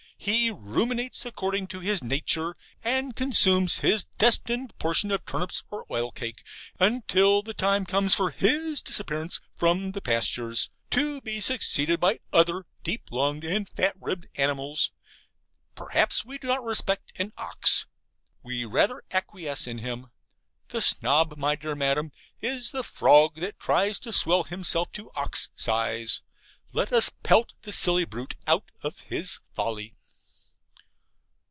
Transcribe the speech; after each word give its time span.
He 0.23 0.51
ruminates 0.51 1.25
according 1.25 1.65
to 1.69 1.79
his 1.79 2.03
nature, 2.03 2.55
and 2.83 3.15
consumes 3.15 3.79
his 3.79 4.03
destined 4.19 4.71
portion 4.77 5.09
of 5.09 5.25
turnips 5.25 5.63
or 5.71 5.83
oilcake, 5.89 6.43
until 6.79 7.41
the 7.41 7.55
time 7.55 7.87
comes 7.87 8.13
for 8.13 8.29
his 8.29 8.81
disappearance 8.83 9.41
from 9.55 9.93
the 9.93 9.99
pastures, 10.01 10.69
to 10.91 11.21
be 11.21 11.41
succeeded 11.41 11.99
by 11.99 12.19
other 12.31 12.67
deep 12.83 13.09
lunged 13.09 13.43
and 13.43 13.67
fat 13.67 13.95
ribbed 13.99 14.27
animals. 14.35 14.91
Perhaps 15.73 16.23
we 16.23 16.37
do 16.37 16.45
not 16.45 16.63
respect 16.63 17.11
an 17.15 17.33
ox. 17.35 17.87
We 18.43 18.63
rather 18.63 19.01
acquiesce 19.09 19.65
in 19.65 19.79
him. 19.79 20.11
The 20.67 20.81
Snob, 20.81 21.35
my 21.35 21.55
dear 21.55 21.73
Madam, 21.73 22.11
is 22.39 22.69
the 22.69 22.83
Frog 22.83 23.37
that 23.37 23.59
tries 23.59 23.97
to 24.01 24.13
swell 24.13 24.43
himself 24.43 24.91
to 24.91 25.09
ox 25.15 25.49
size. 25.55 26.21
Let 26.73 26.93
us 26.93 27.09
pelt 27.23 27.53
the 27.63 27.71
silly 27.71 28.05
brute 28.05 28.35
out 28.45 28.69
of 28.83 28.99
his 28.99 29.39
folly. 29.55 29.95